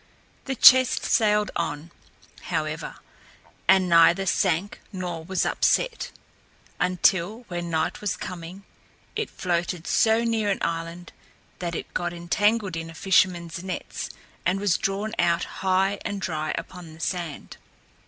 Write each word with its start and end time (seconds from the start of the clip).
The 0.45 0.55
chest 0.55 1.03
sailed 1.05 1.51
on, 1.55 1.91
however, 2.45 2.95
and 3.67 3.87
neither 3.87 4.25
sank 4.25 4.79
nor 4.91 5.23
was 5.23 5.45
upset, 5.45 6.09
until, 6.79 7.41
when 7.49 7.69
night 7.69 8.01
was 8.01 8.17
coming, 8.17 8.63
it 9.15 9.29
floated 9.29 9.85
so 9.85 10.23
near 10.23 10.49
an 10.49 10.57
island 10.63 11.13
that 11.59 11.75
it 11.75 11.93
got 11.93 12.13
entangled 12.13 12.75
in 12.75 12.89
a 12.89 12.95
fisherman's 12.95 13.63
nets 13.63 14.09
and 14.43 14.59
was 14.59 14.75
drawn 14.79 15.13
out 15.19 15.43
high 15.61 15.99
and 16.03 16.19
dry 16.19 16.55
upon 16.57 16.95
the 16.95 16.99
sand. 16.99 17.57